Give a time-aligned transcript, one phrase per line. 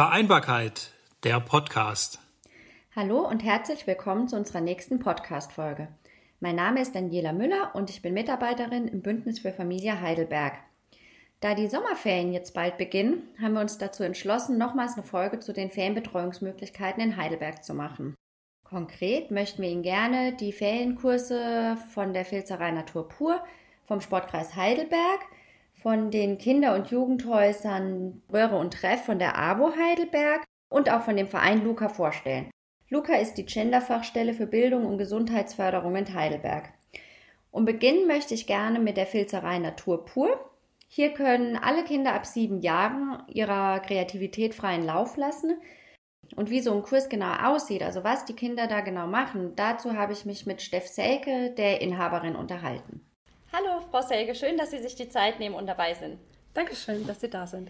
[0.00, 0.92] Vereinbarkeit,
[1.24, 2.20] der Podcast.
[2.96, 5.88] Hallo und herzlich willkommen zu unserer nächsten Podcast-Folge.
[6.40, 10.54] Mein Name ist Daniela Müller und ich bin Mitarbeiterin im Bündnis für Familie Heidelberg.
[11.40, 15.52] Da die Sommerferien jetzt bald beginnen, haben wir uns dazu entschlossen, nochmals eine Folge zu
[15.52, 18.14] den Ferienbetreuungsmöglichkeiten in Heidelberg zu machen.
[18.64, 23.44] Konkret möchten wir Ihnen gerne die Ferienkurse von der Filzerei Natur pur,
[23.84, 25.20] vom Sportkreis Heidelberg,
[25.82, 31.16] von den Kinder- und Jugendhäusern Röhre und Treff von der AWO Heidelberg und auch von
[31.16, 32.50] dem Verein Luca vorstellen.
[32.88, 36.72] Luca ist die Genderfachstelle für Bildung und Gesundheitsförderung in Heidelberg.
[37.50, 40.50] Und beginnen möchte ich gerne mit der Filzerei Natur pur.
[40.88, 45.56] Hier können alle Kinder ab sieben Jahren ihrer Kreativität freien Lauf lassen.
[46.36, 49.96] Und wie so ein Kurs genau aussieht, also was die Kinder da genau machen, dazu
[49.96, 53.00] habe ich mich mit Steff Selke, der Inhaberin, unterhalten.
[53.52, 56.20] Hallo, Frau Selge, schön, dass Sie sich die Zeit nehmen und dabei sind.
[56.54, 57.68] Dankeschön, dass Sie da sind.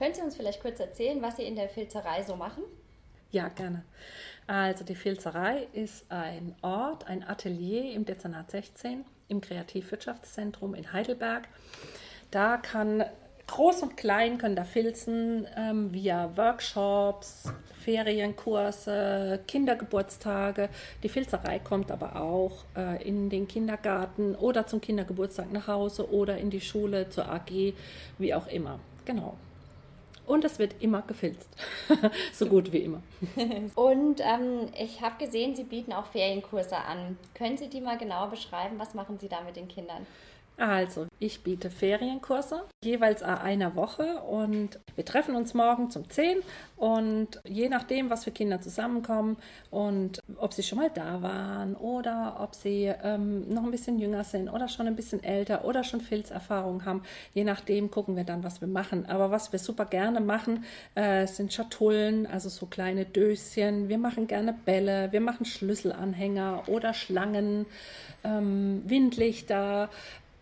[0.00, 2.64] Können Sie uns vielleicht kurz erzählen, was Sie in der Filzerei so machen?
[3.30, 3.84] Ja, gerne.
[4.48, 11.46] Also die Filzerei ist ein Ort, ein Atelier im Dezernat 16 im Kreativwirtschaftszentrum in Heidelberg.
[12.32, 13.04] Da kann
[13.50, 17.52] groß und klein können da filzen ähm, via Workshops,
[17.84, 20.68] Ferienkurse, Kindergeburtstage.
[21.02, 26.38] Die Filzerei kommt aber auch äh, in den Kindergarten oder zum Kindergeburtstag nach Hause oder
[26.38, 27.74] in die Schule, zur AG,
[28.18, 28.78] wie auch immer.
[29.04, 29.36] Genau.
[30.26, 31.48] Und es wird immer gefilzt.
[32.32, 33.02] so gut wie immer.
[33.74, 37.18] Und ähm, ich habe gesehen, Sie bieten auch Ferienkurse an.
[37.34, 38.78] Können Sie die mal genau beschreiben?
[38.78, 40.06] Was machen Sie da mit den Kindern?
[40.60, 46.42] Also, ich biete Ferienkurse, jeweils einer Woche und wir treffen uns morgen zum 10
[46.76, 49.38] und je nachdem, was für Kinder zusammenkommen
[49.70, 54.22] und ob sie schon mal da waren oder ob sie ähm, noch ein bisschen jünger
[54.22, 58.44] sind oder schon ein bisschen älter oder schon Filzerfahrung haben, je nachdem gucken wir dann,
[58.44, 59.06] was wir machen.
[59.06, 60.64] Aber was wir super gerne machen,
[60.94, 63.88] äh, sind Schatullen, also so kleine Döschen.
[63.88, 67.64] Wir machen gerne Bälle, wir machen Schlüsselanhänger oder Schlangen,
[68.24, 69.88] ähm, Windlichter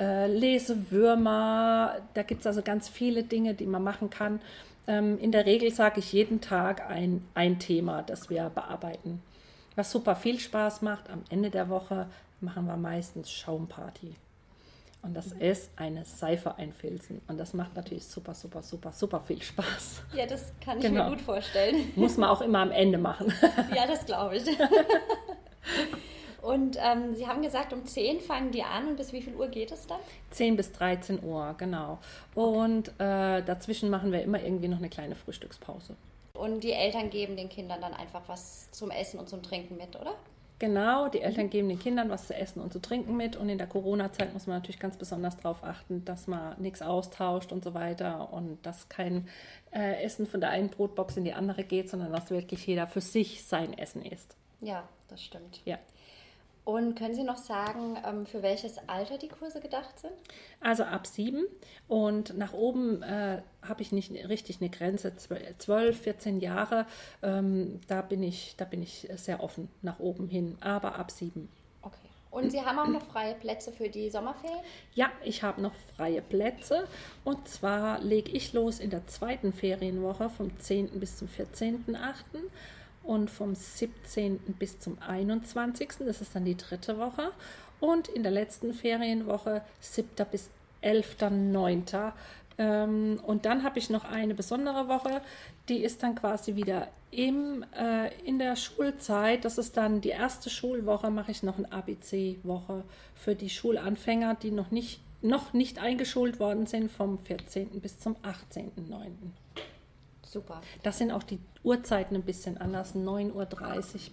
[0.01, 1.97] äh, Lesewürmer.
[2.15, 4.41] Da gibt es also ganz viele Dinge, die man machen kann.
[4.87, 9.23] Ähm, in der Regel sage ich jeden Tag ein, ein Thema, das wir bearbeiten.
[9.77, 12.07] Was super viel Spaß macht, am Ende der Woche
[12.41, 14.15] machen wir meistens Schaumparty.
[15.03, 15.41] Und das mhm.
[15.41, 17.21] ist eine Seife einfilzen.
[17.29, 20.03] Und das macht natürlich super, super, super, super viel Spaß.
[20.15, 21.05] Ja, das kann ich genau.
[21.05, 21.93] mir gut vorstellen.
[21.95, 23.33] Muss man auch immer am Ende machen.
[23.75, 24.45] Ja, das glaube ich.
[26.43, 29.49] Und ähm, Sie haben gesagt, um 10 fangen die an und bis wie viel Uhr
[29.49, 29.99] geht es dann?
[30.31, 31.99] 10 bis 13 Uhr, genau.
[32.35, 35.97] Und äh, dazwischen machen wir immer irgendwie noch eine kleine Frühstückspause.
[36.35, 39.97] Und die Eltern geben den Kindern dann einfach was zum Essen und zum Trinken mit,
[40.01, 40.15] oder?
[40.61, 41.51] Genau, die Eltern mhm.
[41.51, 43.37] geben den Kindern was zu essen und zu trinken mit.
[43.37, 47.53] Und in der Corona-Zeit muss man natürlich ganz besonders darauf achten, dass man nichts austauscht
[47.53, 49.29] und so weiter und dass kein
[49.73, 53.01] äh, Essen von der einen Brotbox in die andere geht, sondern dass wirklich jeder für
[53.01, 54.37] sich sein Essen isst.
[54.61, 55.61] Ja, das stimmt.
[55.65, 55.79] Ja.
[56.69, 60.13] Und können Sie noch sagen, ähm, für welches Alter die Kurse gedacht sind?
[60.61, 61.47] Also ab sieben
[61.89, 66.85] und nach oben äh, habe ich nicht richtig eine Grenze, zwölf, 14 Jahre.
[67.23, 71.49] Ähm, da, bin ich, da bin ich sehr offen nach oben hin, aber ab sieben.
[71.81, 71.97] Okay.
[72.31, 74.61] Und Sie haben auch noch freie Plätze für die Sommerferien?
[74.95, 76.87] Ja, ich habe noch freie Plätze.
[77.25, 81.01] Und zwar lege ich los in der zweiten Ferienwoche vom 10.
[81.01, 81.97] bis zum 14.8
[83.09, 84.39] und vom 17.
[84.59, 85.89] bis zum 21.
[86.01, 87.31] Das ist dann die dritte Woche.
[87.81, 90.27] Und in der letzten Ferienwoche 7.
[90.31, 90.51] bis
[90.83, 92.13] 11.9.
[92.59, 95.23] Ähm, und dann habe ich noch eine besondere Woche,
[95.69, 99.45] die ist dann quasi wieder im, äh, in der Schulzeit.
[99.45, 104.51] Das ist dann die erste Schulwoche, mache ich noch eine ABC-Woche für die Schulanfänger, die
[104.51, 107.81] noch nicht, noch nicht eingeschult worden sind, vom 14.
[107.81, 109.07] bis zum 18.9.
[110.31, 110.61] Super.
[110.83, 112.95] Das sind auch die Uhrzeiten ein bisschen anders.
[112.95, 113.47] 9.30 Uhr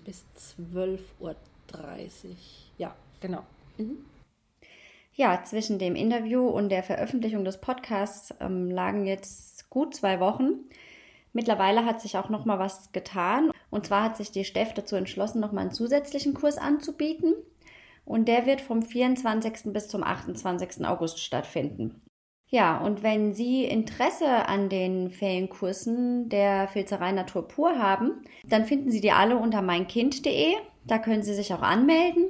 [0.06, 0.26] bis
[0.68, 1.36] 12.30 Uhr.
[2.78, 3.44] Ja, genau.
[3.78, 3.98] Mhm.
[5.14, 10.66] Ja, zwischen dem Interview und der Veröffentlichung des Podcasts ähm, lagen jetzt gut zwei Wochen.
[11.34, 13.52] Mittlerweile hat sich auch noch mal was getan.
[13.70, 17.34] Und zwar hat sich die Steff dazu entschlossen, noch mal einen zusätzlichen Kurs anzubieten.
[18.06, 19.74] Und der wird vom 24.
[19.74, 20.86] bis zum 28.
[20.86, 22.02] August stattfinden.
[22.48, 28.92] Ja, und wenn Sie Interesse an den Ferienkursen der Filzerei Natur pur haben, dann finden
[28.92, 30.54] Sie die alle unter meinkind.de.
[30.86, 32.26] Da können Sie sich auch anmelden.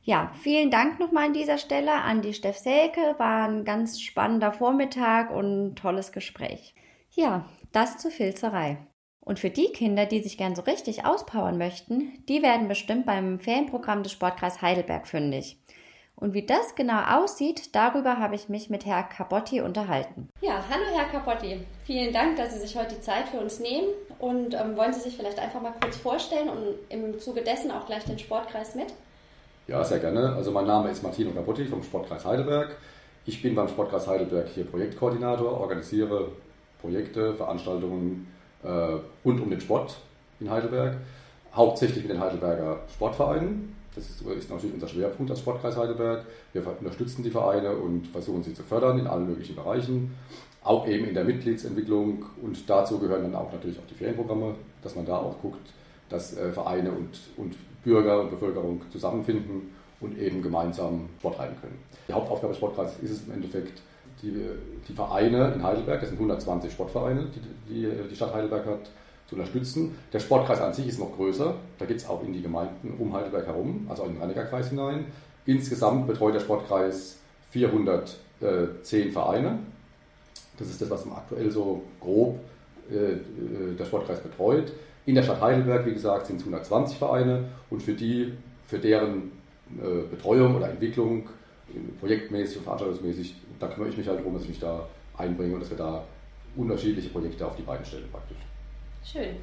[0.02, 3.16] Ja, vielen Dank nochmal an dieser Stelle an die Steff Selke.
[3.18, 6.74] War ein ganz spannender Vormittag und ein tolles Gespräch.
[7.12, 8.78] Ja, das zur Filzerei.
[9.20, 13.40] Und für die Kinder, die sich gern so richtig auspowern möchten, die werden bestimmt beim
[13.40, 15.62] Ferienprogramm des Sportkreis Heidelberg fündig.
[16.16, 20.30] Und wie das genau aussieht, darüber habe ich mich mit Herr Capotti unterhalten.
[20.42, 21.66] Ja, hallo Herr Capotti.
[21.86, 23.88] Vielen Dank, dass Sie sich heute die Zeit für uns nehmen.
[24.18, 27.86] Und ähm, wollen Sie sich vielleicht einfach mal kurz vorstellen und im Zuge dessen auch
[27.86, 28.88] gleich den Sportkreis mit?
[29.70, 30.34] Ja, sehr gerne.
[30.34, 32.76] Also mein Name ist Martino Capotti vom Sportkreis Heidelberg.
[33.28, 36.30] Ich bin beim Sportkreis Heidelberg hier Projektkoordinator, organisiere
[36.82, 38.26] Projekte, Veranstaltungen
[38.64, 38.68] äh,
[39.24, 39.98] rund um den Sport
[40.40, 40.98] in Heidelberg,
[41.54, 43.76] hauptsächlich mit den Heidelberger Sportvereinen.
[43.94, 46.26] Das ist, ist, natürlich unser Schwerpunkt als Sportkreis Heidelberg.
[46.52, 50.16] Wir unterstützen die Vereine und versuchen sie zu fördern in allen möglichen Bereichen,
[50.64, 52.26] auch eben in der Mitgliedsentwicklung.
[52.42, 55.70] Und dazu gehören dann auch natürlich auch die Ferienprogramme, dass man da auch guckt,
[56.10, 61.80] dass äh, Vereine und, und Bürger und Bevölkerung zusammenfinden und eben gemeinsam Sport treiben können.
[62.08, 63.82] Die Hauptaufgabe des Sportkreises ist es im Endeffekt,
[64.22, 64.34] die,
[64.88, 67.28] die Vereine in Heidelberg, das sind 120 Sportvereine,
[67.68, 68.90] die die, die Stadt Heidelberg hat,
[69.28, 69.96] zu unterstützen.
[70.12, 71.56] Der Sportkreis an sich ist noch größer.
[71.78, 75.06] Da geht es auch in die Gemeinden um Heidelberg herum, also in den Rhein-Kreis hinein.
[75.46, 77.20] Insgesamt betreut der Sportkreis
[77.52, 79.60] 410 Vereine.
[80.58, 82.40] Das ist das, was aktuell so grob
[82.92, 84.74] äh, äh, der Sportkreis betreut.
[85.06, 88.34] In der Stadt Heidelberg, wie gesagt, sind es 120 Vereine und für die,
[88.68, 89.32] für deren
[89.78, 91.28] äh, Betreuung oder Entwicklung,
[92.00, 94.88] projektmäßig und veranstaltungsmäßig, da kümmere ich mich halt darum, dass ich mich da
[95.18, 96.04] einbringe und dass wir da
[96.56, 98.38] unterschiedliche Projekte auf die beiden stellen praktisch.
[99.04, 99.36] Schön.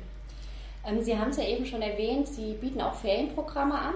[0.87, 3.95] Ähm, Sie haben es ja eben schon erwähnt, Sie bieten auch Ferienprogramme an.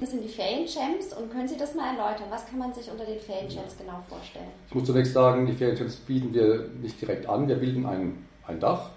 [0.00, 2.26] Das sind die Ferienchamps und können Sie das mal erläutern?
[2.30, 4.46] Was kann man sich unter den Ferienchamps genau vorstellen?
[4.68, 7.48] Ich muss zunächst sagen, die Ferienchamps bieten wir nicht direkt an.
[7.48, 8.90] Wir bilden ein, ein Dach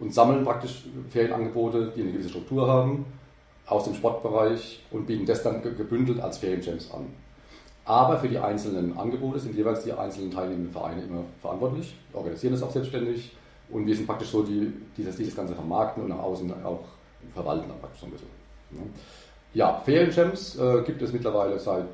[0.00, 3.04] und sammeln praktisch Ferienangebote, die eine gewisse Struktur haben,
[3.66, 7.06] aus dem Sportbereich und bieten das dann gebündelt als Ferienchamps an.
[7.84, 12.62] Aber für die einzelnen Angebote sind jeweils die einzelnen teilnehmenden Vereine immer verantwortlich, organisieren das
[12.62, 13.36] auch selbstständig
[13.70, 16.84] und wir sind praktisch so, die, die das, dieses Ganze vermarkten und nach außen auch
[17.34, 18.28] verwalten dann praktisch so ein bisschen.
[19.52, 21.88] Ja, Ferienchamps äh, gibt es mittlerweile seit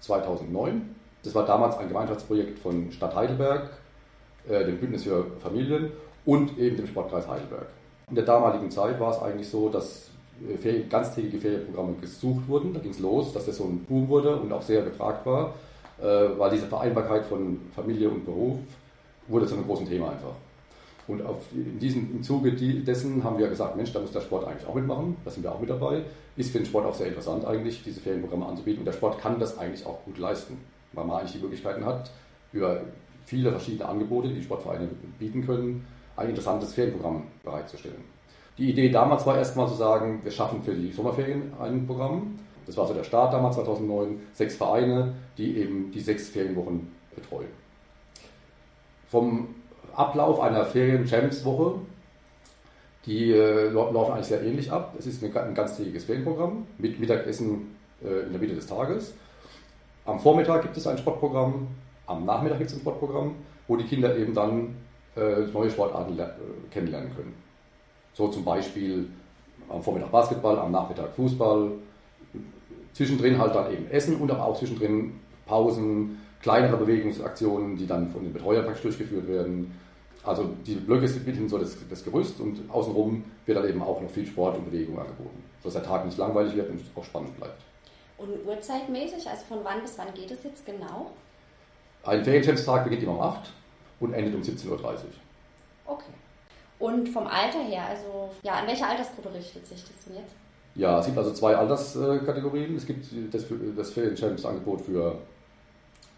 [0.00, 0.94] 2009.
[1.22, 3.70] Das war damals ein Gemeinschaftsprojekt von Stadt Heidelberg,
[4.48, 5.92] äh, dem Bündnis für Familien
[6.24, 7.66] und eben dem Sportkreis Heidelberg.
[8.08, 10.10] In der damaligen Zeit war es eigentlich so, dass
[10.48, 12.74] äh, Ferien, ganztägige Ferienprogramme gesucht wurden.
[12.74, 15.54] Da ging es los, dass das so ein Boom wurde und auch sehr gefragt war,
[16.00, 16.04] äh,
[16.38, 18.58] weil diese Vereinbarkeit von Familie und Beruf
[19.28, 20.34] wurde zu einem großen Thema einfach.
[21.08, 24.46] Und auf, in diesem, im Zuge dessen haben wir gesagt, Mensch, da muss der Sport
[24.46, 26.02] eigentlich auch mitmachen, da sind wir auch mit dabei.
[26.36, 28.80] Ist für den Sport auch sehr interessant eigentlich, diese Ferienprogramme anzubieten.
[28.80, 30.58] Und der Sport kann das eigentlich auch gut leisten,
[30.92, 32.10] weil man eigentlich die Möglichkeiten hat,
[32.52, 32.82] über
[33.26, 34.88] viele verschiedene Angebote, die Sportvereine
[35.18, 35.84] bieten können,
[36.16, 38.04] ein interessantes Ferienprogramm bereitzustellen.
[38.58, 42.38] Die Idee damals war erstmal zu sagen, wir schaffen für die Sommerferien ein Programm.
[42.66, 47.48] Das war so der Start damals 2009, sechs Vereine, die eben die sechs Ferienwochen betreuen.
[49.08, 49.48] Vom
[49.94, 51.74] Ablauf einer Ferien-Champs-Woche,
[53.06, 54.94] die äh, laufen eigentlich sehr ähnlich ab.
[54.98, 59.14] Es ist ein, ganztägiges Ferienprogramm mit Mittagessen äh, in der Mitte des Tages.
[60.04, 61.68] Am Vormittag gibt es ein Sportprogramm,
[62.06, 63.34] am Nachmittag gibt es ein Sportprogramm,
[63.66, 64.76] wo die Kinder eben dann
[65.16, 66.26] neue Sportarten äh,
[66.70, 67.34] kennenlernen können.
[68.14, 69.08] So zum Beispiel
[69.68, 71.72] am Vormittag Basketball, am Nachmittag Fußball,
[72.92, 78.22] zwischendrin halt dann eben Essen und aber auch zwischendrin Pausen, kleinere Bewegungsaktionen, die dann von
[78.22, 79.78] den Betreuern praktisch durchgeführt werden.
[80.24, 84.10] Also die Blöcke bilden so das, das Gerüst und außenrum wird dann eben auch noch
[84.10, 87.60] viel Sport und Bewegung angeboten, sodass der Tag nicht langweilig wird und auch spannend bleibt.
[88.18, 91.10] Und uhrzeitmäßig, also von wann bis wann geht es jetzt genau?
[92.04, 93.52] Ein Ferienchampstag beginnt immer um 8
[94.02, 94.78] und endet um 17.30 Uhr.
[95.86, 96.04] Okay.
[96.78, 100.34] Und vom Alter her, also ja, an welche Altersgruppe richtet sich das denn jetzt?
[100.74, 102.74] Ja, es gibt also zwei Alterskategorien.
[102.76, 103.44] Es gibt das,
[103.76, 105.18] das Ferienchamps-Angebot für,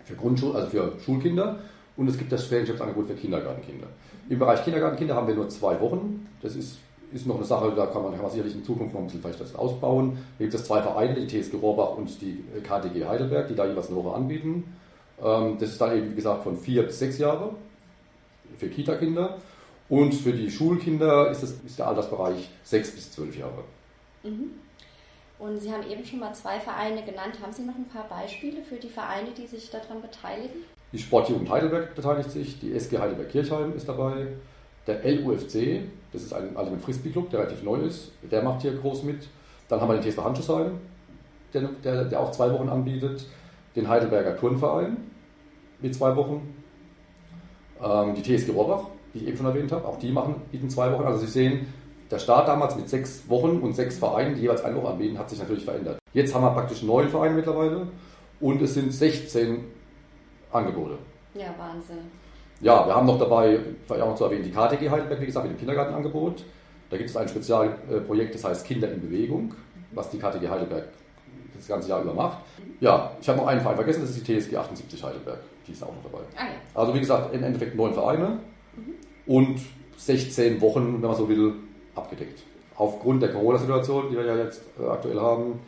[0.04, 1.58] für Grundschul, also für Schulkinder
[1.96, 3.88] und es gibt das Ferienchamps-Angebot für Kindergartenkinder.
[4.28, 6.26] Im Bereich Kindergartenkinder haben wir nur zwei Wochen.
[6.40, 6.78] Das ist,
[7.12, 9.20] ist noch eine Sache, da kann man, kann man sicherlich in Zukunft noch ein bisschen
[9.20, 10.16] vielleicht das ausbauen.
[10.38, 13.88] Da gibt es zwei Vereine, die TSG Rohrbach und die KTG Heidelberg, die da jeweils
[13.88, 14.64] eine Woche anbieten.
[15.22, 17.54] Ähm, das ist dann eben, wie gesagt, von vier bis sechs Jahre
[18.58, 19.38] für Kita-Kinder.
[19.88, 23.64] Und für die Schulkinder ist, das, ist der Altersbereich sechs bis zwölf Jahre.
[24.22, 24.52] Mhm.
[25.38, 27.38] Und Sie haben eben schon mal zwei Vereine genannt.
[27.42, 30.60] Haben Sie noch ein paar Beispiele für die Vereine, die sich daran beteiligen?
[30.92, 34.28] Die Sportjugend Heidelberg beteiligt sich, die SG Heidelberg Kirchheim ist dabei,
[34.86, 35.80] der LUFC,
[36.12, 39.26] das ist ein Ultimate Frisbee Club, der relativ neu ist, der macht hier groß mit.
[39.68, 40.78] Dann haben wir den TSV Handschussheim,
[41.52, 43.26] der, der, der auch zwei Wochen anbietet,
[43.74, 44.96] den Heidelberger Turnverein
[45.80, 46.53] mit zwei Wochen,
[47.82, 50.92] ähm, die TSG Rohrbach, die ich eben schon erwähnt habe, auch die machen, bieten zwei
[50.92, 51.04] Wochen.
[51.04, 51.66] Also Sie sehen,
[52.10, 55.30] der Start damals mit sechs Wochen und sechs Vereinen, die jeweils eine Woche anbieten, hat
[55.30, 55.98] sich natürlich verändert.
[56.12, 57.88] Jetzt haben wir praktisch neun Vereine mittlerweile
[58.40, 59.64] und es sind 16
[60.52, 60.98] Angebote.
[61.34, 62.10] Ja, Wahnsinn.
[62.60, 65.46] Ja, wir haben noch dabei, vielleicht auch noch zu erwähnen, die KTG Heidelberg, wie gesagt,
[65.46, 66.44] mit dem Kindergartenangebot.
[66.90, 69.54] Da gibt es ein Spezialprojekt, das heißt Kinder in Bewegung,
[69.92, 70.88] was die KTG Heidelberg
[71.56, 72.38] das ganze Jahr über macht.
[72.80, 75.40] Ja, ich habe noch einen Verein vergessen, das ist die TSG 78 Heidelberg.
[75.66, 76.24] Die ist auch noch dabei.
[76.36, 76.50] Ah, ja.
[76.74, 78.40] Also wie gesagt, im Endeffekt neun Vereine
[79.26, 79.60] und
[79.96, 81.54] 16 Wochen, wenn man so will,
[81.94, 82.42] abgedeckt.
[82.76, 85.60] Aufgrund der Corona-Situation, die wir ja jetzt äh, aktuell haben,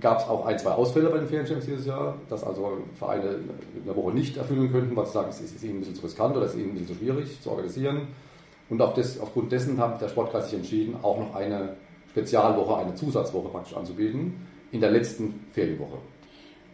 [0.00, 3.38] gab es auch ein, zwei Ausfälle bei den Ferienchamps dieses Jahr, dass also Vereine
[3.84, 6.36] eine Woche nicht erfüllen könnten, weil sie sagen, es ist, ihnen ein bisschen zu riskant
[6.36, 8.08] oder es ist ihnen ein bisschen zu schwierig zu organisieren.
[8.70, 11.76] Und auf das, aufgrund dessen hat der Sportkreis sich entschieden, auch noch eine
[12.10, 15.98] Spezialwoche, eine Zusatzwoche praktisch anzubieten, in der letzten Ferienwoche.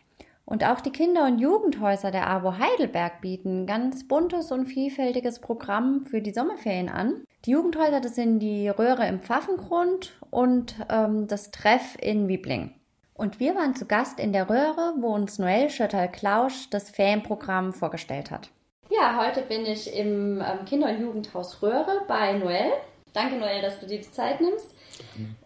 [0.45, 5.41] und auch die Kinder- und Jugendhäuser der AWO Heidelberg bieten ein ganz buntes und vielfältiges
[5.41, 7.25] Programm für die Sommerferien an.
[7.45, 12.73] Die Jugendhäuser, das sind die Röhre im Pfaffengrund und ähm, das Treff in Wiebling.
[13.15, 18.31] Und wir waren zu Gast in der Röhre, wo uns Noel Schötterl-Klausch das Ferienprogramm vorgestellt
[18.31, 18.51] hat.
[18.91, 22.73] Ja, heute bin ich im ähm, Kinder- und Jugendhaus Röhre bei Noel.
[23.13, 24.69] Danke, Noel, dass du dir die Zeit nimmst.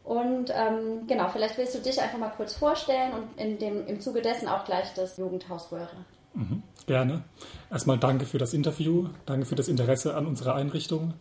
[0.05, 4.01] Und ähm, genau, vielleicht willst du dich einfach mal kurz vorstellen und in dem, im
[4.01, 5.97] Zuge dessen auch gleich das Jugendhaus Röhre.
[6.35, 7.25] Mhm, gerne.
[7.71, 11.15] Erstmal danke für das Interview, danke für das Interesse an unserer Einrichtung.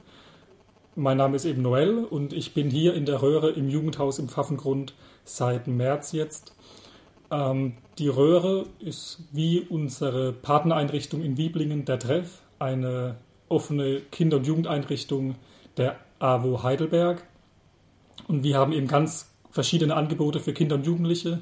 [0.98, 4.30] Mein Name ist eben Noel und ich bin hier in der Röhre im Jugendhaus im
[4.30, 4.94] Pfaffengrund
[5.26, 6.54] seit März jetzt.
[7.30, 13.18] Ähm, die Röhre ist wie unsere Partnereinrichtung in Wieblingen, der Treff, eine
[13.50, 15.36] offene Kinder- und Jugendeinrichtung
[15.76, 17.24] der AWO Heidelberg.
[18.30, 21.42] Und wir haben eben ganz verschiedene Angebote für Kinder und Jugendliche.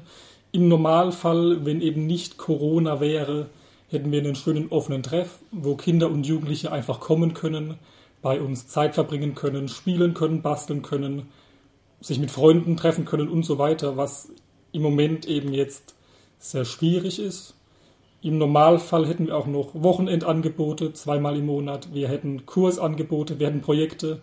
[0.50, 3.50] Im Normalfall, wenn eben nicht Corona wäre,
[3.88, 7.78] hätten wir einen schönen offenen Treff, wo Kinder und Jugendliche einfach kommen können,
[8.24, 11.28] bei uns Zeit verbringen können, spielen können, basteln können,
[12.00, 14.30] sich mit Freunden treffen können und so weiter, was
[14.72, 15.94] im Moment eben jetzt
[16.38, 17.54] sehr schwierig ist.
[18.22, 21.92] Im Normalfall hätten wir auch noch Wochenendangebote, zweimal im Monat.
[21.92, 24.22] Wir hätten Kursangebote, wir hätten Projekte.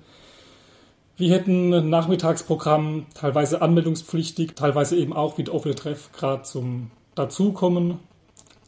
[1.15, 7.99] Wir hätten Nachmittagsprogramm, teilweise anmeldungspflichtig, teilweise eben auch wie der offene Treff, gerade zum Dazukommen,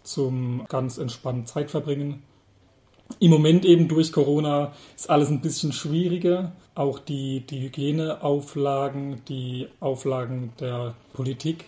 [0.04, 2.22] zum ganz entspannt Zeit verbringen.
[3.20, 6.54] Im Moment eben durch Corona ist alles ein bisschen schwieriger.
[6.76, 11.66] Auch die, die Hygieneauflagen, die Auflagen der Politik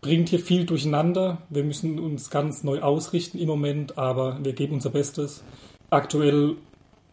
[0.00, 1.38] bringt hier viel durcheinander.
[1.50, 5.44] Wir müssen uns ganz neu ausrichten im Moment, aber wir geben unser Bestes.
[5.90, 6.56] Aktuell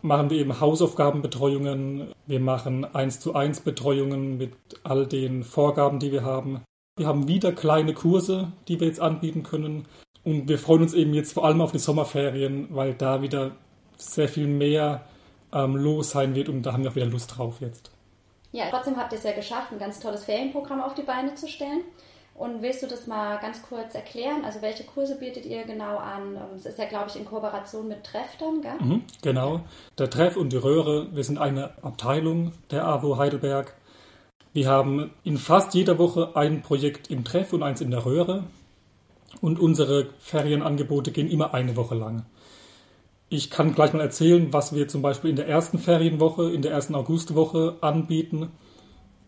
[0.02, 4.54] machen wir eben Hausaufgabenbetreuungen, wir machen 1 zu 1 Betreuungen mit
[4.84, 6.62] all den Vorgaben, die wir haben.
[6.98, 9.86] Wir haben wieder kleine Kurse, die wir jetzt anbieten können.
[10.28, 13.52] Und wir freuen uns eben jetzt vor allem auf die Sommerferien, weil da wieder
[13.96, 15.06] sehr viel mehr
[15.54, 17.92] ähm, los sein wird und da haben wir auch wieder Lust drauf jetzt.
[18.52, 21.48] Ja, trotzdem habt ihr es ja geschafft, ein ganz tolles Ferienprogramm auf die Beine zu
[21.48, 21.80] stellen.
[22.36, 24.44] Und willst du das mal ganz kurz erklären?
[24.44, 26.38] Also welche Kurse bietet ihr genau an?
[26.58, 28.76] Es ist ja, glaube ich, in Kooperation mit Treff dann, gell?
[28.82, 29.62] Mhm, genau.
[29.98, 33.74] Der Treff und die Röhre, wir sind eine Abteilung der AWO Heidelberg.
[34.52, 38.44] Wir haben in fast jeder Woche ein Projekt im Treff und eins in der Röhre.
[39.42, 42.26] Und unsere Ferienangebote gehen immer eine Woche lang.
[43.30, 46.72] Ich kann gleich mal erzählen, was wir zum Beispiel in der ersten Ferienwoche, in der
[46.72, 48.52] ersten Augustwoche anbieten.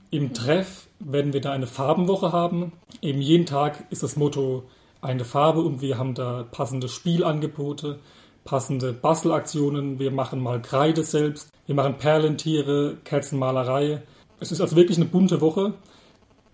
[0.09, 2.71] Im Treff werden wir da eine Farbenwoche haben.
[3.01, 4.63] Eben jeden Tag ist das Motto
[5.01, 7.99] eine Farbe und wir haben da passende Spielangebote,
[8.45, 9.99] passende Bastelaktionen.
[9.99, 14.01] Wir machen mal Kreide selbst, wir machen Perlentiere, Kerzenmalerei.
[14.39, 15.73] Es ist also wirklich eine bunte Woche.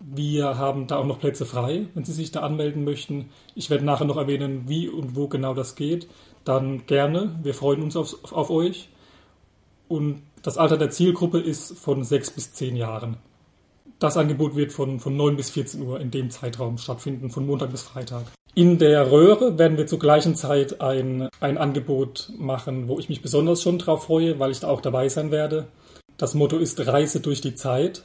[0.07, 3.29] Wir haben da auch noch Plätze frei, wenn Sie sich da anmelden möchten.
[3.55, 6.07] Ich werde nachher noch erwähnen, wie und wo genau das geht.
[6.43, 7.39] Dann gerne.
[7.41, 8.89] Wir freuen uns auf, auf euch.
[9.87, 13.17] Und das Alter der Zielgruppe ist von sechs bis zehn Jahren.
[13.97, 17.71] Das Angebot wird von, von 9 bis 14 Uhr in dem Zeitraum stattfinden, von Montag
[17.71, 18.25] bis Freitag.
[18.53, 23.23] In der Röhre werden wir zur gleichen Zeit ein, ein Angebot machen, wo ich mich
[23.23, 25.67] besonders schon drauf freue, weil ich da auch dabei sein werde.
[26.17, 28.03] Das Motto ist Reise durch die Zeit.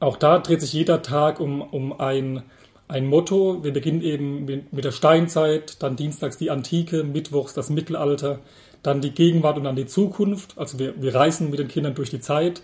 [0.00, 2.42] Auch da dreht sich jeder Tag um, um ein
[2.88, 3.64] ein Motto.
[3.64, 8.40] Wir beginnen eben mit der Steinzeit, dann dienstags die Antike, mittwochs das Mittelalter,
[8.82, 10.58] dann die Gegenwart und dann die Zukunft.
[10.58, 12.62] Also wir, wir reisen mit den Kindern durch die Zeit.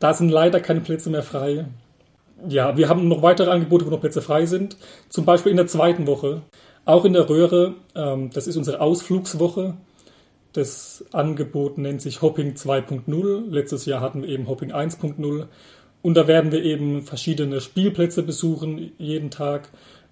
[0.00, 1.66] Da sind leider keine Plätze mehr frei.
[2.48, 4.76] Ja, wir haben noch weitere Angebote, wo noch Plätze frei sind.
[5.08, 6.42] Zum Beispiel in der zweiten Woche.
[6.84, 9.74] Auch in der Röhre, ähm, das ist unsere Ausflugswoche.
[10.52, 13.50] Das Angebot nennt sich Hopping 2.0.
[13.50, 15.46] Letztes Jahr hatten wir eben Hopping 1.0.
[16.04, 19.70] Und da werden wir eben verschiedene Spielplätze besuchen, jeden Tag.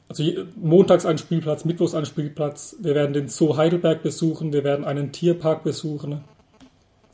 [0.08, 0.24] Also
[0.56, 2.76] montags ein Spielplatz, mittwochs ein Spielplatz.
[2.80, 6.24] Wir werden den Zoo Heidelberg besuchen, wir werden einen Tierpark besuchen.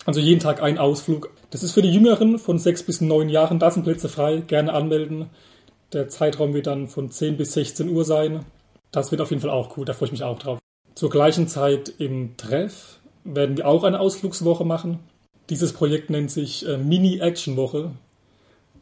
[0.07, 1.31] Also jeden Tag ein Ausflug.
[1.51, 3.59] Das ist für die Jüngeren von sechs bis neun Jahren.
[3.59, 5.27] Da sind Plätze frei, gerne anmelden.
[5.93, 8.45] Der Zeitraum wird dann von 10 bis 16 Uhr sein.
[8.93, 10.61] Das wird auf jeden Fall auch cool, da freue ich mich auch drauf.
[10.95, 15.01] Zur gleichen Zeit im Treff werden wir auch eine Ausflugswoche machen.
[15.51, 17.91] Dieses Projekt nennt sich äh, Mini-Action-Woche.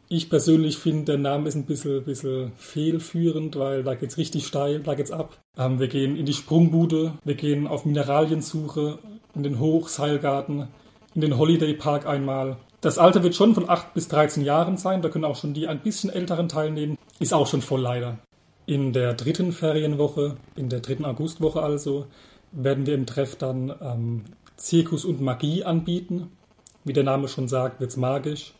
[0.09, 4.47] Ich persönlich finde, der Name ist ein bisschen, bisschen fehlführend, weil da geht es richtig
[4.47, 5.37] steil, da geht's ab.
[5.57, 8.99] Ähm, wir gehen in die Sprungbude, wir gehen auf Mineraliensuche,
[9.35, 10.69] in den Hochseilgarten,
[11.13, 12.55] in den Holiday Park einmal.
[12.79, 15.67] Das Alter wird schon von 8 bis 13 Jahren sein, da können auch schon die
[15.67, 16.97] ein bisschen älteren teilnehmen.
[17.19, 18.17] Ist auch schon voll leider.
[18.65, 22.05] In der dritten Ferienwoche, in der dritten Augustwoche also,
[22.53, 24.23] werden wir im Treff dann ähm,
[24.55, 26.31] Zirkus und Magie anbieten.
[26.85, 28.53] Wie der Name schon sagt, wird's magisch.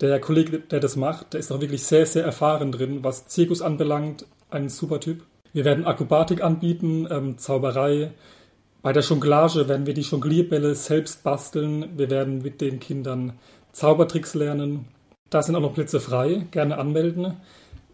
[0.00, 3.60] Der Kollege, der das macht, der ist auch wirklich sehr, sehr erfahren drin, was Zirkus
[3.60, 4.24] anbelangt.
[4.48, 5.24] Ein super Typ.
[5.52, 8.12] Wir werden Akrobatik anbieten, ähm, Zauberei.
[8.82, 11.98] Bei der Jonglage werden wir die Jonglierbälle selbst basteln.
[11.98, 13.34] Wir werden mit den Kindern
[13.72, 14.88] Zaubertricks lernen.
[15.28, 17.36] Da sind auch noch Plätze frei, gerne anmelden.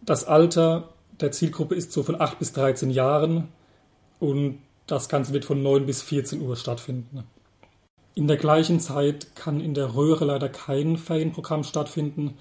[0.03, 3.49] Das Alter der Zielgruppe ist so von 8 bis 13 Jahren
[4.21, 7.25] und das Ganze wird von 9 bis 14 Uhr stattfinden.
[8.19, 12.39] In der gleichen Zeit kann in der Röhre leider kein Ferienprogramm stattfinden.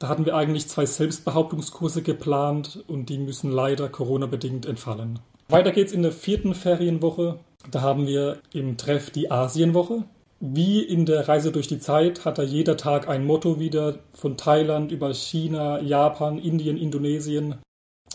[0.00, 5.20] Da hatten wir eigentlich zwei Selbstbehauptungskurse geplant und die müssen leider Corona-bedingt entfallen.
[5.48, 7.38] Weiter geht's in der vierten Ferienwoche.
[7.70, 10.02] Da haben wir im Treff die Asienwoche.
[10.40, 14.36] Wie in der Reise durch die Zeit hat da jeder Tag ein Motto wieder von
[14.36, 17.54] Thailand über China, Japan, Indien, Indonesien.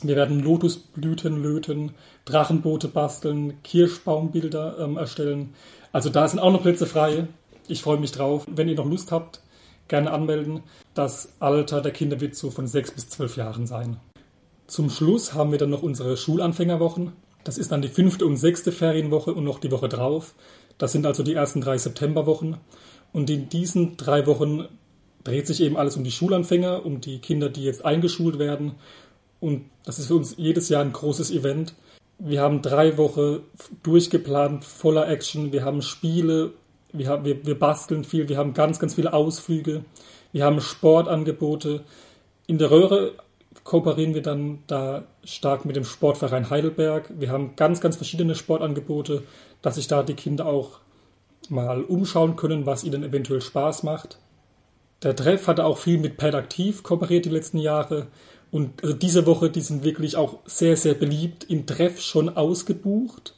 [0.02, 1.92] Wir werden Lotusblüten löten,
[2.26, 5.54] Drachenboote basteln, Kirschbaumbilder ähm, erstellen.
[5.92, 7.28] Also da sind auch noch Plätze frei.
[7.68, 8.46] Ich freue mich drauf.
[8.50, 9.42] Wenn ihr noch Lust habt,
[9.88, 10.64] gerne anmelden.
[10.94, 13.98] Das Alter der Kinder wird so von sechs bis zwölf Jahren sein.
[14.68, 17.14] Zum Schluss haben wir dann noch unsere Schulanfängerwochen.
[17.44, 20.36] Das ist dann die fünfte und sechste Ferienwoche und noch die Woche drauf.
[20.78, 22.58] Das sind also die ersten drei Septemberwochen.
[23.12, 24.66] Und in diesen drei Wochen
[25.24, 28.74] dreht sich eben alles um die Schulanfänger, um die Kinder, die jetzt eingeschult werden.
[29.40, 31.74] Und das ist für uns jedes Jahr ein großes Event.
[32.20, 33.40] Wir haben drei Wochen
[33.82, 35.54] durchgeplant, voller Action.
[35.54, 36.52] Wir haben Spiele,
[36.92, 39.86] wir, haben, wir, wir basteln viel, wir haben ganz, ganz viele Ausflüge,
[40.34, 41.86] wir haben Sportangebote.
[42.46, 43.14] In der Röhre
[43.64, 47.10] kooperieren wir dann da stark mit dem Sportverein Heidelberg.
[47.18, 49.24] Wir haben ganz, ganz verschiedene Sportangebote,
[49.62, 50.80] dass sich da die Kinder auch
[51.48, 54.20] mal umschauen können, was ihnen eventuell Spaß macht.
[55.04, 58.08] Der Treff hatte auch viel mit Pedaktiv kooperiert die letzten Jahre.
[58.52, 61.44] Und also diese Woche, die sind wirklich auch sehr, sehr beliebt.
[61.46, 63.36] Im Treff schon ausgebucht.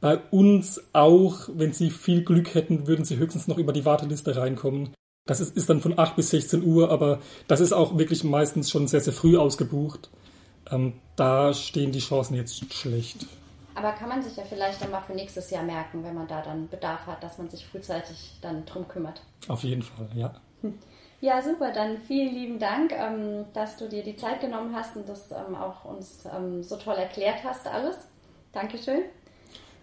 [0.00, 4.36] Bei uns auch, wenn Sie viel Glück hätten, würden Sie höchstens noch über die Warteliste
[4.36, 4.90] reinkommen.
[5.26, 8.70] Das ist, ist dann von 8 bis 16 Uhr, aber das ist auch wirklich meistens
[8.70, 10.10] schon sehr, sehr früh ausgebucht.
[10.70, 13.26] Ähm, da stehen die Chancen jetzt schlecht.
[13.74, 16.42] Aber kann man sich ja vielleicht dann mal für nächstes Jahr merken, wenn man da
[16.42, 19.22] dann Bedarf hat, dass man sich frühzeitig dann drum kümmert.
[19.48, 20.34] Auf jeden Fall, ja.
[21.20, 21.72] Ja, super.
[21.72, 25.54] Dann vielen lieben Dank, ähm, dass du dir die Zeit genommen hast und das ähm,
[25.54, 28.08] auch uns ähm, so toll erklärt hast, alles.
[28.52, 29.02] Dankeschön.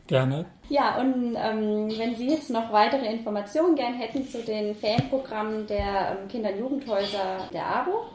[0.08, 0.46] Gerne.
[0.68, 6.18] Ja, und ähm, wenn Sie jetzt noch weitere Informationen gern hätten zu den Fanprogrammen der
[6.20, 8.08] ähm, Kinder- und Jugendhäuser der ABO,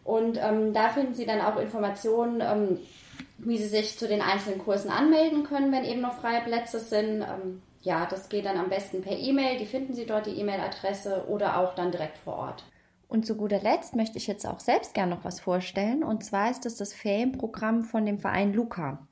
[0.03, 2.81] Und ähm, da finden Sie dann auch Informationen, ähm,
[3.39, 7.23] wie Sie sich zu den einzelnen Kursen anmelden können, wenn eben noch freie Plätze sind.
[7.23, 9.57] Ähm, ja, das geht dann am besten per E-Mail.
[9.59, 12.65] Die finden Sie dort, die E-Mail-Adresse oder auch dann direkt vor Ort.
[13.07, 16.03] Und zu guter Letzt möchte ich jetzt auch selbst gerne noch was vorstellen.
[16.03, 19.07] Und zwar ist es das Ferienprogramm von dem Verein Luca.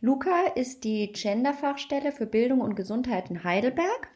[0.00, 4.08] Luca ist die Genderfachstelle für Bildung und Gesundheit in Heidelberg.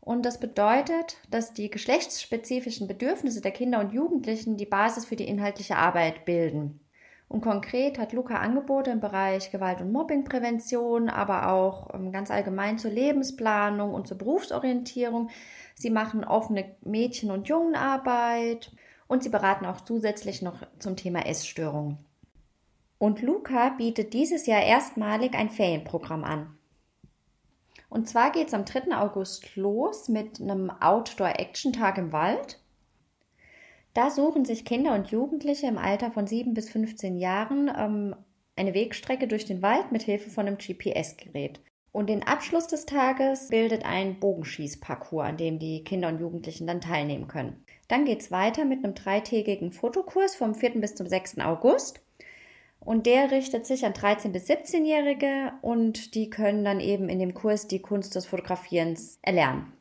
[0.00, 5.28] Und das bedeutet, dass die geschlechtsspezifischen Bedürfnisse der Kinder und Jugendlichen die Basis für die
[5.28, 6.80] inhaltliche Arbeit bilden.
[7.28, 12.78] Und konkret hat Luca Angebote im Bereich Gewalt- und Mobbingprävention, aber auch ähm, ganz allgemein
[12.78, 15.30] zur Lebensplanung und zur Berufsorientierung.
[15.74, 18.72] Sie machen offene Mädchen- und Jungenarbeit
[19.06, 21.98] und sie beraten auch zusätzlich noch zum Thema Essstörungen.
[23.04, 26.56] Und Luca bietet dieses Jahr erstmalig ein Ferienprogramm an.
[27.90, 28.96] Und zwar geht es am 3.
[28.96, 32.62] August los mit einem Outdoor-Action-Tag im Wald.
[33.92, 38.16] Da suchen sich Kinder und Jugendliche im Alter von 7 bis 15 Jahren ähm,
[38.56, 41.60] eine Wegstrecke durch den Wald mit Hilfe von einem GPS-Gerät.
[41.92, 46.80] Und den Abschluss des Tages bildet ein Bogenschießparcours, an dem die Kinder und Jugendlichen dann
[46.80, 47.66] teilnehmen können.
[47.86, 50.80] Dann geht es weiter mit einem dreitägigen Fotokurs vom 4.
[50.80, 51.40] bis zum 6.
[51.40, 52.00] August.
[52.84, 57.32] Und der richtet sich an 13- bis 17-Jährige und die können dann eben in dem
[57.32, 59.72] Kurs die Kunst des Fotografierens erlernen.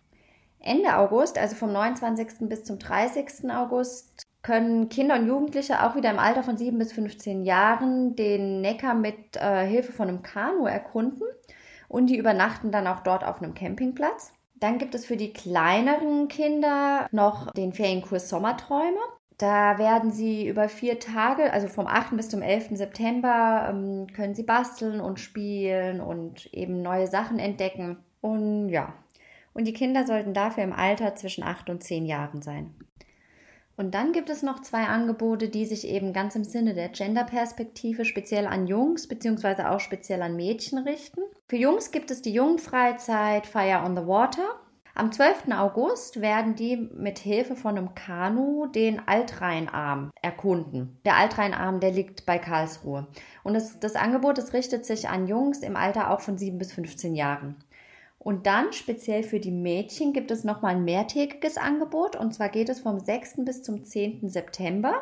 [0.59, 2.47] Ende August, also vom 29.
[2.47, 3.51] bis zum 30.
[3.51, 8.61] August, können Kinder und Jugendliche auch wieder im Alter von 7 bis 15 Jahren den
[8.61, 11.23] Neckar mit äh, Hilfe von einem Kanu erkunden
[11.87, 14.33] und die übernachten dann auch dort auf einem Campingplatz.
[14.55, 18.99] Dann gibt es für die kleineren Kinder noch den Ferienkurs Sommerträume.
[19.43, 22.15] Da werden sie über vier Tage, also vom 8.
[22.15, 22.77] bis zum 11.
[22.77, 27.97] September, ähm, können sie basteln und spielen und eben neue Sachen entdecken.
[28.21, 28.93] Und ja,
[29.53, 32.73] und die Kinder sollten dafür im Alter zwischen 8 und 10 Jahren sein.
[33.75, 38.05] Und dann gibt es noch zwei Angebote, die sich eben ganz im Sinne der Gender-Perspektive
[38.05, 39.63] speziell an Jungs bzw.
[39.63, 41.19] auch speziell an Mädchen richten.
[41.49, 44.62] Für Jungs gibt es die Jungfreizeit Fire on the Water.
[44.95, 45.51] Am 12.
[45.51, 50.99] August werden die mit Hilfe von einem Kanu den Altrheinarm erkunden.
[51.03, 53.07] Der Altrheinarm, der liegt bei Karlsruhe.
[53.43, 56.73] Und das, das Angebot, das richtet sich an Jungs im Alter auch von 7 bis
[56.73, 57.55] 15 Jahren.
[58.19, 62.15] Und dann speziell für die Mädchen gibt es nochmal ein mehrtägiges Angebot.
[62.15, 63.45] Und zwar geht es vom 6.
[63.45, 64.29] bis zum 10.
[64.29, 64.93] September.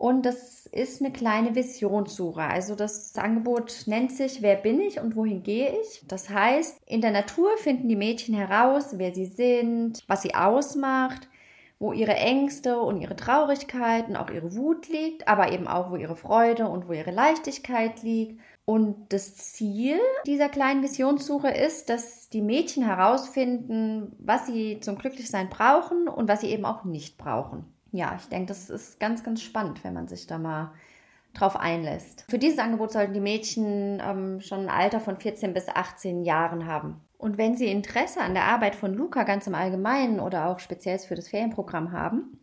[0.00, 2.40] Und das ist eine kleine Visionssuche.
[2.40, 6.02] Also das Angebot nennt sich Wer bin ich und wohin gehe ich?
[6.08, 11.28] Das heißt, in der Natur finden die Mädchen heraus, wer sie sind, was sie ausmacht,
[11.78, 15.96] wo ihre Ängste und ihre Traurigkeit und auch ihre Wut liegt, aber eben auch, wo
[15.96, 18.40] ihre Freude und wo ihre Leichtigkeit liegt.
[18.64, 25.50] Und das Ziel dieser kleinen Visionssuche ist, dass die Mädchen herausfinden, was sie zum Glücklichsein
[25.50, 27.66] brauchen und was sie eben auch nicht brauchen.
[27.92, 30.72] Ja, ich denke, das ist ganz, ganz spannend, wenn man sich da mal
[31.34, 32.24] drauf einlässt.
[32.28, 36.66] Für dieses Angebot sollten die Mädchen ähm, schon ein Alter von 14 bis 18 Jahren
[36.66, 37.00] haben.
[37.18, 40.98] Und wenn sie Interesse an der Arbeit von Luca ganz im Allgemeinen oder auch speziell
[40.98, 42.40] für das Ferienprogramm haben,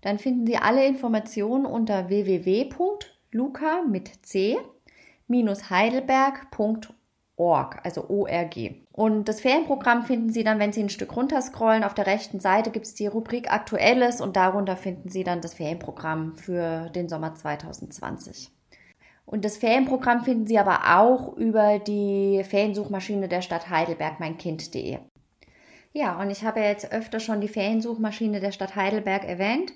[0.00, 4.58] dann finden Sie alle Informationen unter www.luca mit C
[7.38, 8.74] heidelberg.org, also ORG.
[8.92, 11.84] Und das Ferienprogramm finden Sie dann, wenn Sie ein Stück runterscrollen.
[11.84, 15.54] Auf der rechten Seite gibt es die Rubrik Aktuelles und darunter finden Sie dann das
[15.54, 18.50] Ferienprogramm für den Sommer 2020.
[19.26, 24.98] Und das Ferienprogramm finden Sie aber auch über die Feriensuchmaschine der Stadt Heidelberg, meinkind.de.
[25.92, 29.72] Ja, und ich habe jetzt öfter schon die Feriensuchmaschine der Stadt Heidelberg erwähnt.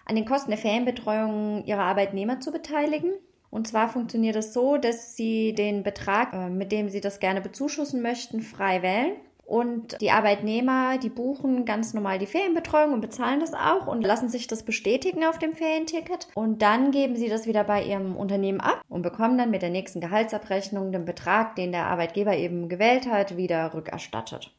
[0.07, 3.13] an den Kosten der Ferienbetreuung ihrer Arbeitnehmer zu beteiligen.
[3.51, 7.41] Und zwar funktioniert es so, dass sie den Betrag, äh, mit dem sie das gerne
[7.41, 9.17] bezuschussen möchten, frei wählen.
[9.51, 14.29] Und die Arbeitnehmer, die buchen ganz normal die Ferienbetreuung und bezahlen das auch und lassen
[14.29, 16.29] sich das bestätigen auf dem Ferienticket.
[16.37, 19.71] Und dann geben sie das wieder bei ihrem Unternehmen ab und bekommen dann mit der
[19.71, 24.55] nächsten Gehaltsabrechnung den Betrag, den der Arbeitgeber eben gewählt hat, wieder rückerstattet.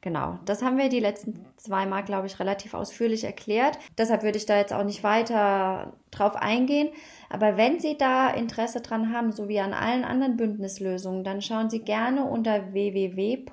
[0.00, 3.78] Genau, das haben wir die letzten zwei Mal, glaube ich, relativ ausführlich erklärt.
[3.98, 6.88] Deshalb würde ich da jetzt auch nicht weiter drauf eingehen.
[7.28, 11.68] Aber wenn Sie da Interesse dran haben, so wie an allen anderen Bündnislösungen, dann schauen
[11.68, 13.44] Sie gerne unter www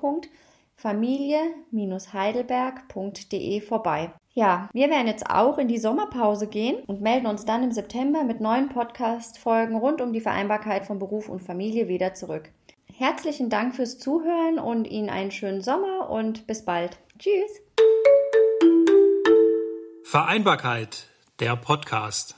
[0.78, 4.10] familie-heidelberg.de vorbei.
[4.32, 8.22] Ja, wir werden jetzt auch in die Sommerpause gehen und melden uns dann im September
[8.22, 12.52] mit neuen Podcast-Folgen rund um die Vereinbarkeit von Beruf und Familie wieder zurück.
[12.94, 16.98] Herzlichen Dank fürs Zuhören und Ihnen einen schönen Sommer und bis bald.
[17.18, 17.60] Tschüss.
[20.04, 21.08] Vereinbarkeit,
[21.40, 22.37] der Podcast.